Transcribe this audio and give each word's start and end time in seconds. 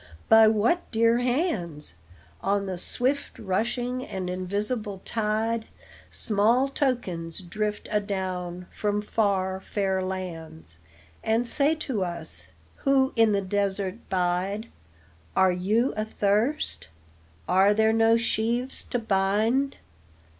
by 0.29 0.47
what 0.47 0.89
dear 0.91 1.19
hands? 1.19 1.93
On 2.41 2.65
the 2.65 2.79
swift 2.79 3.37
rushing 3.37 4.03
and 4.03 4.31
invisible 4.31 4.99
tide, 5.05 5.67
Small 6.09 6.69
tokens 6.69 7.39
drift 7.41 7.87
adown 7.91 8.65
from 8.71 9.03
far, 9.03 9.59
fair 9.59 10.01
lands, 10.01 10.79
And 11.23 11.45
say 11.45 11.75
to 11.85 12.03
us, 12.03 12.47
who 12.77 13.13
in 13.15 13.31
the 13.31 13.43
desert 13.43 13.97
bide, 14.09 14.69
"Are 15.35 15.51
you 15.51 15.93
athirst? 15.95 16.87
Are 17.47 17.71
there 17.75 17.93
no 17.93 18.17
sheaves 18.17 18.83
to 18.85 18.97
bind? 18.97 19.75